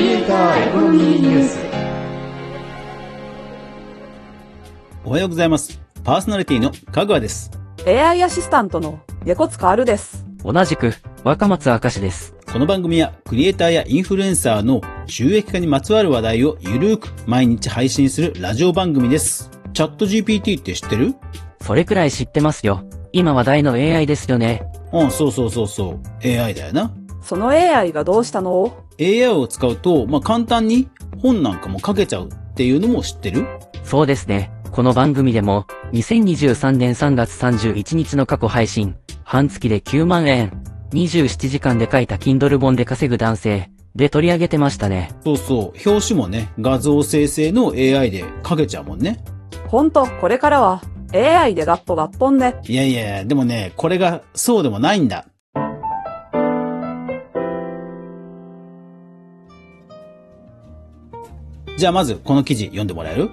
[0.00, 1.58] リエイターエコノミーニュース
[5.04, 5.78] おはようございます。
[6.02, 7.50] パーソナリティのかぐわです。
[7.86, 10.24] AI アシスタントの横塚あるです。
[10.42, 12.34] 同じく、若松明石です。
[12.50, 19.50] この番組はクリエイターやインフルエンサーの収益化にまつわる話題をゆるーく毎日配信するラジオ番組です。
[19.74, 21.14] チャット GPT って知ってる？
[21.60, 22.88] それくらい知ってますよ。
[23.12, 24.62] 今話題の AI ですよね。
[24.94, 26.26] うん、そうそうそうそう。
[26.26, 26.90] AI だよな。
[27.22, 30.88] その AI がどうしたの？AI を使うと、まあ、簡単に
[31.22, 33.46] 本なんかも書けちゃうっていうのも知ってる？
[33.84, 34.52] そうですね。
[34.70, 40.62] この番組でも、2023年3月31日の過去配信、半月で9万円、
[40.92, 45.10] 27時間で書いた Kindle 本で稼ぐ男性、で取り上げてましたね。
[45.24, 45.90] そうそう。
[45.90, 49.24] 表紙もね、画像生成の AI で書けちゃうもんね。
[49.66, 52.54] ほんと、これからは AI でガッポガッポンね。
[52.68, 55.26] いやいや、でもね、これがそうでもないんだ。
[61.80, 63.30] じゃあまずこの記事読んでもらえる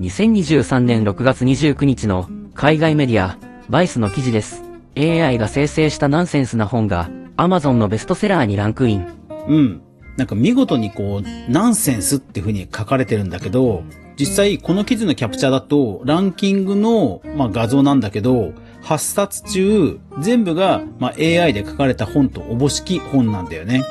[0.00, 3.36] ？2023年6月29日の海外メディア、
[3.68, 4.62] バイスの記事です。
[4.96, 9.08] AI が生成したナンセンスな本が Amazon のベストセラーにランクイン。
[9.48, 9.82] うん。
[10.16, 13.82] なんか見事にこう、ナンセンスっていう風に書かれてるんだけど、
[14.16, 18.52] 実際この記事のキャプチャーだと、ランキングの、まあ、画像なんだけど、
[18.84, 23.82] 8冊中、全部が、まあ、AI で書かれた本とおぼしき本なんだよね。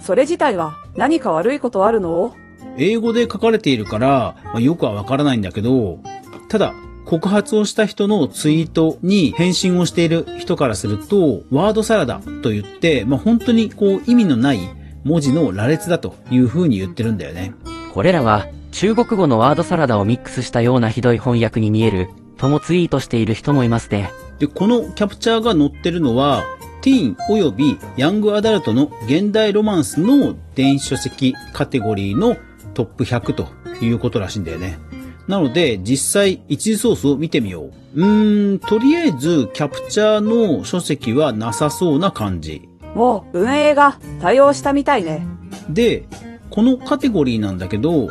[0.00, 2.36] それ自体は何か悪いことあるの？
[2.76, 6.00] 英語で書かれているから、まあよくはわからないんだけど、
[6.48, 14.60] ただ、告発をした人のツイートに返信をしている人からすると、ワードサラダと言って、まあ、本当にこう意味のない
[15.04, 17.54] 文字の羅列だという風に言ってるんだよね。
[17.94, 24.10] これらは中国語のワードサラダをミックスしたようなひどい翻訳に見えるともツイートしている人もいますね。
[24.38, 26.44] で、このキャプチャーが載ってるのは、
[26.88, 32.38] ティーン及びヤングアダルトの現代ロマンスの電子書籍カテゴリーの
[32.72, 33.46] トップ100と
[33.84, 34.78] いうことらしいんだよね。
[35.26, 37.72] なので、実際一次ソースを見てみよう。
[37.94, 42.66] うーん、とりあえずキャプチャーの書籍はなさそうな感じ。
[42.94, 45.26] もう運営が対応したみたいね。
[45.68, 46.08] で、
[46.48, 48.08] このカテゴリーなんだけど、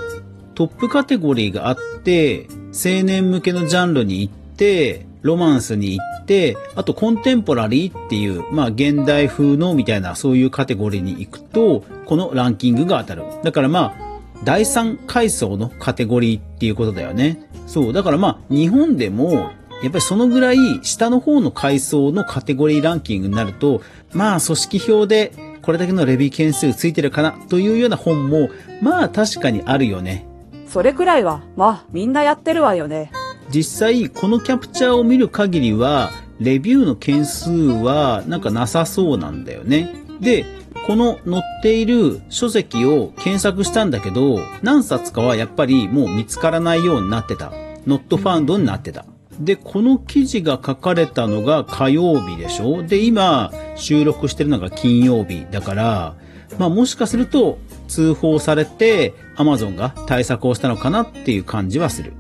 [0.54, 13.24] トップカテゴリーがあって、青年向けのジャンルに行って、ロマンスに行って、あとコンテンポラリーっていう、まあ現代風のみたいなそういうカテゴリーに行くと、このランキングが当たる。
[13.44, 14.08] だからまあ、
[14.44, 17.48] 第三階層のカテゴリーっていうことだよね。
[17.68, 17.94] そう。
[17.94, 19.52] だからまあ、日本でも、
[19.84, 23.82] やっぱりそのぐらい下の方の階層のカテゴリーランキングになると、
[24.14, 28.50] まあ組織表でこれだけのレビュー件数ついてるかなというような本も、
[28.82, 30.26] まあ確かにあるよね。
[30.68, 33.12] それくらいは、まあみんなやってるわよね。
[33.50, 40.04] 実際このキャプチャーを見る限りは、レビューの件数はなんかなさそうなんだよね。
[40.22, 40.46] で、
[40.86, 47.52] この載っている書籍を検索したんだけど、何冊かはやっぱりもう見つからないようになってた。
[47.88, 49.06] not found になってた。
[49.40, 52.84] で、この記事が書かれたのが火曜日でしょ？
[52.84, 56.16] で、今収録してるのが金曜日だから、
[56.58, 62.14] まあもしかすると通報されて Amazon が対策をしたのかなっていう感じはする。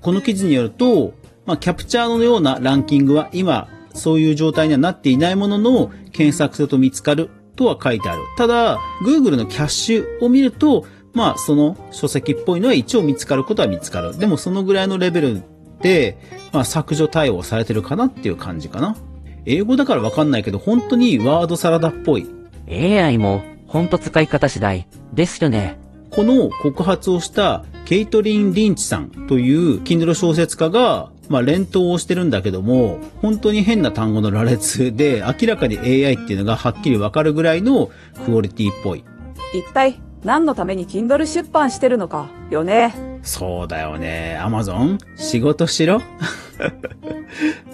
[0.00, 1.14] この記事によると、
[1.46, 8.22] まあ、キャプチャーのようなランキングは今、そういう状態にはなっていないものの、検索すると見つかるとは書いてある。
[8.36, 14.16] ただ、Google のキャッシュを見ると、まあ、その書籍っぽいのは一応見つかることは見つかる。
[14.16, 15.42] でも、そのぐらいのレベル
[15.80, 16.18] で、
[16.52, 18.96] まあ、削除対応されてるかなっていう感じかな。
[19.44, 22.26] 英語だからわかんないけど、本当にワードサラダっぽい。
[22.68, 25.79] AI も、ほんと使い方次第、ですよね。
[26.10, 37.90] この告発をしたケイトリン・リンチさんという Kindle 小説家が、まあ、連投をしてるんだけども、本当に変な単語の羅列で、明らかに AI っていうのがはっきりわかるぐらいの
[38.24, 39.04] クオリティっぽい。
[39.54, 42.94] 一体何のために Kindle 出版してるのか、よね。
[43.22, 44.38] そうだよね。
[44.40, 46.00] アマゾン仕事しろ？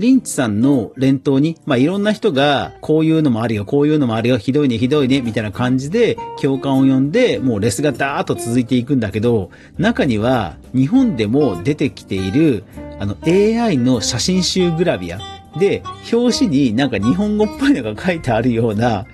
[0.00, 12.64] リンチさんの連投に、まあ、いろんな人が、こういうのもあるよ、こういうのもあるよ、ひどいね、ひどいね、みたいな感じで、共感を呼んで、もうレスがダーッと続いていくんだけど、中には、日本でも出てきている、
[12.98, 15.18] あの、AI の写真集グラビア。
[15.58, 19.04] で、表紙になんか日本語っぽいのが書いてあるような、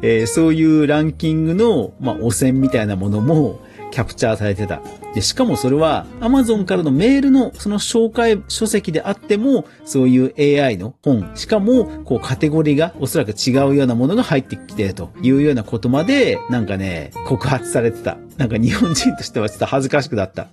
[0.00, 3.60] えーそういうランキングの、まあ、汚染みたいなものも、
[3.90, 4.80] キャプチャーされてた。
[5.14, 18.18] で、しかもそれは Amazon からのメールのその紹介書籍であっても、そういう AI の本、しかもこうカテゴリーがおそらく違うようなものが入ってきてるというようなことまで、なんかね、告発されてた。
[18.36, 20.48] なんか日本人としてはちょっと恥ずかしくなった。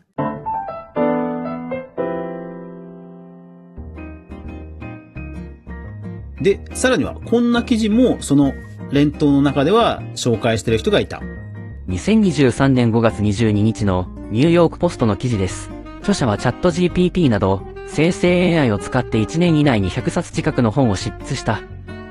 [6.42, 8.54] で、さらにはこんな記事もその
[8.92, 11.22] 連投の中では紹介してる人がいた。
[11.88, 15.70] 2023年5月22日のニューヨークポストの記事です。
[16.00, 21.62] 著者はチャット GPT など、生成 AI を使って1年以内に100冊近くの本を執筆した。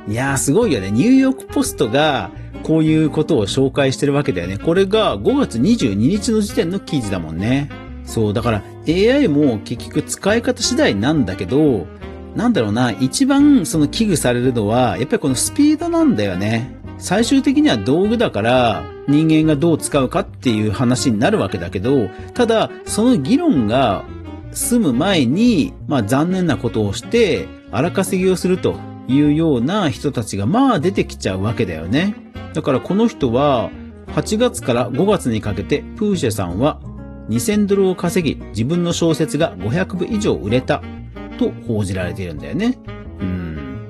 [0.08, 0.90] いやーすごいよね。
[0.90, 2.30] ニューヨークポストが
[2.62, 4.56] こういうことを紹介してるわけだよね。
[4.56, 7.68] これが5月22日の時点の記事だもんね。
[8.06, 11.86] そう、だから AI も結局使い方次第なんだけど、
[12.34, 16.74] なんだろうな、一番その危惧されるのは、やっぱりこのスピードなんだよね。
[16.96, 24.04] 最終的には道具だから、人間がどう使うかっていう話になるわけだけど、ただ、その議論が
[24.52, 28.76] 済む前に、まあ残念なことをして、荒稼ぎをすると
[29.08, 32.14] いうような人たちがまあ出てきちゃうわけだよね。
[32.54, 33.70] だからこの人は、
[34.08, 36.80] 8月から5月にかけて、プーシェさんは
[37.28, 40.82] 2000ドルを稼ぎ、自分の小説が500部以上売れた、
[41.38, 42.78] と報じられているんだよね。
[43.20, 43.88] うん。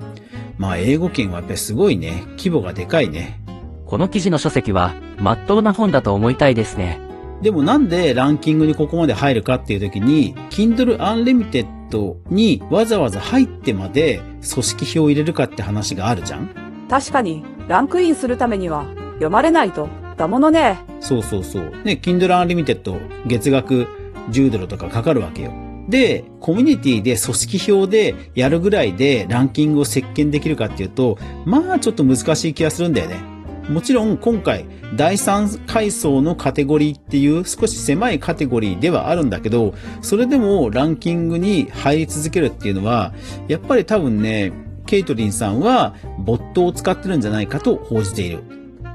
[0.58, 2.24] まあ英語圏はやっぱりすごいね。
[2.36, 3.40] 規模がでかいね。
[3.86, 7.00] この記事の書籍は、まっとうな本だと思いたいですね。
[7.42, 14.20] でもなんでランキングにここまで入るかっていう時に、Kindle Unlimited にわざわざ入ってまで
[14.50, 16.48] 組織票を入れるかって話があるじゃん？
[16.88, 20.78] 確かに、ランクインするためには、読まれないと、だものね。
[21.00, 21.62] そうそうそう。
[21.84, 23.86] ね、Kindle Unlimited 月額
[24.30, 25.52] 10ドルとかかかるわけよ。
[25.88, 33.35] で、コミュニティで組織票でやるぐらいでランキングを席巻できるかっていうと、まあちょっと難しい気がするんだよね。
[33.68, 34.64] もちろん今回
[34.94, 43.12] 第三階層のカテゴリーっていう少し狭いカテゴリーではあるんだけど、それでもランキングに入り続けるっていうのは、
[43.48, 44.52] やっぱり多分ね、
[44.86, 48.38] ケイトリンさんはボットを使ってるんじゃないかと報じている。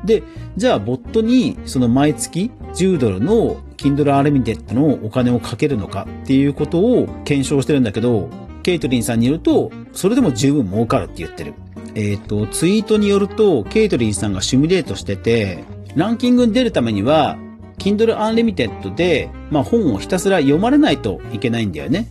[0.05, 0.23] で、
[0.57, 8.29] じゃあ、ボットに、その毎月10ドルの Kindle Unlimited のお金をかけるのかっていうことを検証してるんだけど、
[8.63, 11.53] ケイトリンさんによると、それでも十分儲かるって言ってる。
[11.95, 15.63] えっ、と、ツイートによると、ケイトリンさんがシミュレートしてて、
[15.95, 17.37] ランキングに出るためには、
[17.77, 22.07] Kindle Unlimited で、まあ本をひたすら読まれないといけないんだよね。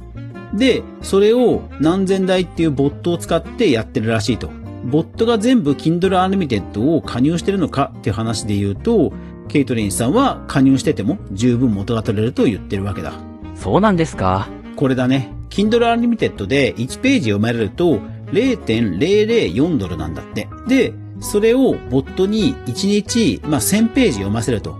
[0.54, 4.50] で、それを何千台っていうボットを使ってやってるらしいと。
[4.84, 9.12] ボットが全部 Kindle Unlimited を加入してるのかっていう話で言うと、
[9.48, 13.12] ケイトリンさんは加入してても十分元が取れると言ってるわけだ。
[13.54, 15.32] そうなんですかこれだね。
[15.50, 18.00] Kindle Unlimited で1ページ読まれると
[18.32, 20.48] 0.004ドルなんだって。
[20.66, 24.78] で、それをボットに1日、まあ、1000ページ読ませると。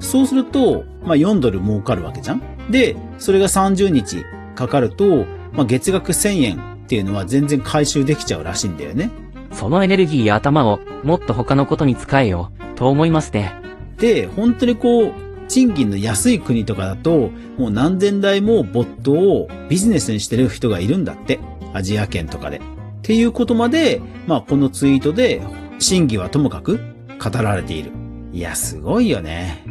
[0.00, 4.24] そうすると、まあ、4ドル儲かるわけじゃんで、それが30日
[4.54, 9.10] かかると、まあ、月額1000円っていうのは全然回収できちゃうらしいんだよね。
[9.52, 13.54] そのエネルギーや頭をもっと他のことに使えよ、と思いますね。
[13.98, 15.12] で、本当にこう、
[15.48, 21.40] 賃金の安い国とかだと、もう何千台もボットをビジネスにしてる人がいるんだって。
[21.74, 22.60] アジア圏とかで。
[23.08, 25.40] っていうことまで、まあこのツイートで、
[25.78, 26.78] 真偽はともかく
[27.18, 27.90] 語られている。
[28.34, 29.64] いや、すごいよね。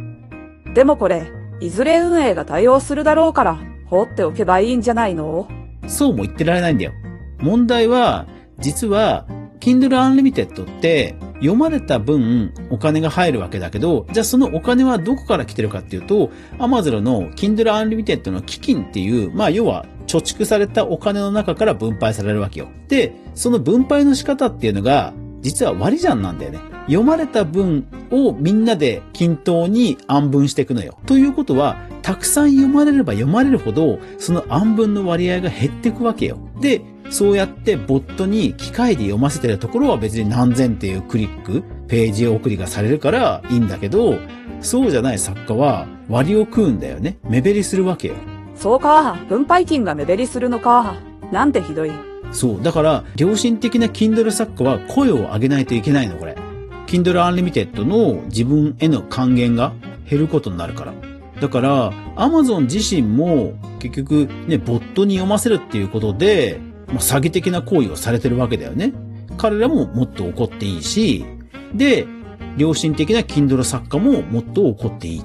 [0.74, 1.30] でもこれ、
[1.60, 5.46] いずれ運営が対応するだろうから、放っておけばいいんじゃないの？
[5.86, 6.92] そうも言ってられないんだよ。
[7.38, 8.26] 問題は、
[8.58, 9.24] 実は、
[9.60, 22.68] Kindle Unlimited って、読まれた分お金が入るわけだけど、じゃあそのお金はどこから来てるかっていうと、Amazon の Kindle Unlimited の基金っていう、まあ要は貯蓄されたお金の中から分配されるわけよ。
[22.88, 26.58] で、その分配の仕方っていうのが、実は割り算なんだよね。
[26.86, 30.98] 読まれた分をみんなで均等に暗分していくのよ。
[31.06, 36.38] ということは、たくさん読まれれば読まれるほど、その暗分の割合が減っていくわけよ。
[36.60, 44.18] で、そうやってボットに機械で読ませてるところは別に何千っていうクリック、ページ送りがされるからいいんだけど、
[44.60, 47.18] そうじゃない作家は割を食うんだよね。
[47.24, 48.14] 目減りするわけよ。
[48.54, 50.96] そうか、分配金が目減りするのか。
[51.32, 51.92] なんてひどい。
[52.32, 52.62] そう。
[52.62, 56.36] だから、良心的な Kindle 作家は声を上げないといけないの、これ。
[56.86, 59.72] Kindle Unlimited の自分への還元が
[60.08, 60.92] 減ることになるから。
[61.40, 68.92] だから、Amazon 自身も結局ね、ボットに読ませるっていうことで、まあ、詐欺的な行為をされてるわけだよね。
[69.36, 71.24] 彼らももっと怒っていいし、
[71.74, 72.06] で、
[72.56, 75.22] 良心的な Kindle 作家ももっと怒っていい。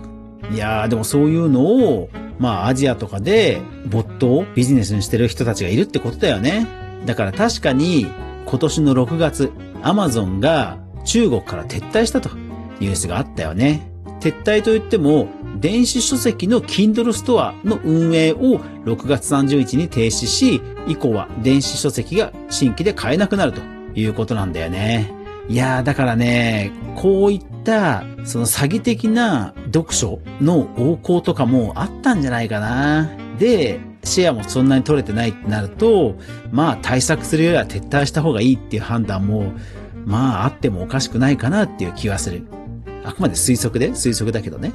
[0.54, 6.68] いやー、でもそういうのを、まあアジアとかでボットをビジネスにしてる人たちがいるってことだよね。
[7.06, 8.08] だから確かに
[8.46, 9.52] 今年の6月、
[9.82, 12.30] アマゾンが中国から撤退したと
[12.80, 13.93] ニュースがあったよね。
[14.24, 15.28] 撤退といっても、
[15.60, 23.62] 電子書籍の Kindle ストアの運営を6月30日に停止し、以降は電子書籍が新規で買えなくなると
[23.96, 25.12] いうことなんだよね。
[25.50, 33.12] いやー、だからね、こういった、その詐欺的な読書の横行とかもあったんじゃないかな。
[33.38, 36.16] で、シェアもそんなに取れてないってなると、
[36.50, 39.52] まあ対策するよりは撤退した方がいいっていう判断も、
[40.06, 42.46] まああってもおかしくないかなっていう気はする。
[43.04, 44.72] あくまで推測で、推測だけどね。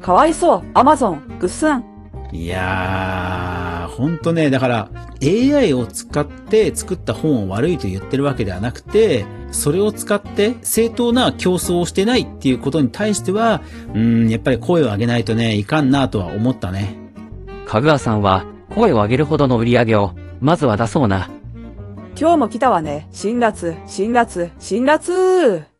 [0.00, 1.84] かわいそう、アマゾン、ぐっすん。
[2.32, 4.90] いやー、ほんとね、だから、
[5.22, 13.62] AI を使って作った本を悪いと言ってるわけではなくて、それを使って正当な競争をしてないっていうことに対しては、
[13.94, 16.96] うーん、やっぱり声を上げないとね、いかんなとは思ったね。
[17.66, 18.44] かぐわさんは、
[18.74, 21.30] 声を上げるほどの売り上げを、まずは出そうな。
[22.18, 23.08] 今日も来たわね。
[23.12, 25.77] 辛辣、辛辣、辛辣。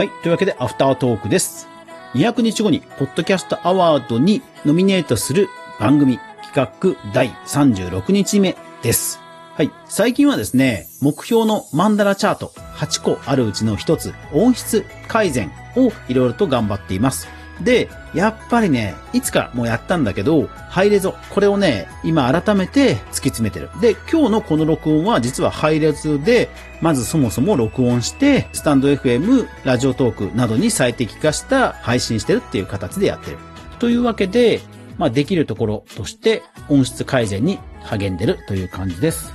[0.00, 0.08] はい。
[0.22, 1.68] というわけで、アフタートークです。
[2.14, 9.20] 200日後に、ポッドキャストアワードにノミネートする番組企画第36日目です。
[9.54, 9.70] はい。
[9.84, 17.28] 最近はですね、目標のマンダラチャート8個あるうちの1つ、音質改善をいろいろと頑張っています。
[17.62, 23.70] で、やっぱりね、いつかもうやったんだけど、ハイレゾ、これをね、今改めて突き詰めてる。
[23.80, 26.48] で、今日のこの録音は実はハイレゾで、
[26.80, 33.38] まずそもそも録音して、スタンド FM、ラジオトークなどに最適化した配信してるっていう形でやってる。
[33.78, 34.60] というわけで、
[34.98, 39.32] まあできるところとして音質改善に励んでるという感じです。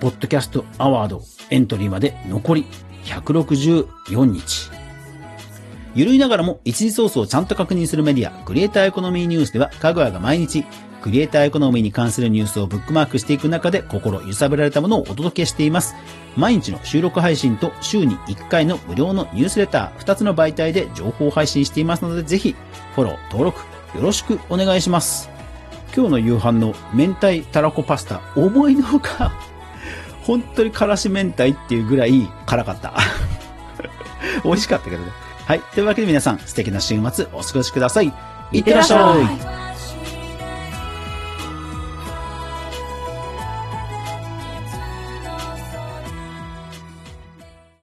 [0.00, 2.66] ポッドキャストアワードエントリーまで残り
[3.04, 4.65] 164日。
[5.96, 10.66] ゆるいながらも一時ソースをちゃんと確認するメディア、クリエイターエコノミーニュースでは、かぐわが毎日、
[11.00, 15.94] クリエイターエコノミーに関するニュースをブックマークしていく中で心揺さぶられたものをお届けしています。
[16.36, 22.54] 毎日の収録配信と週に1回の無料のニュースレター、2つの媒体で情報配信していますので、ぜひ、
[22.94, 23.58] フォロー、登録、
[23.96, 25.30] よろしくお願いします。
[25.96, 29.32] 今日の夕飯の明太たらこパスタ、思いのほか、
[30.24, 32.92] 本当にからし明太っていうぐらい辛かった。
[34.44, 35.25] 美味しかったけどね。
[35.46, 35.60] はい。
[35.60, 38.12] というわけで皆さん、素敵な週末お過ごしください。
[38.52, 39.65] いってらっしゃい。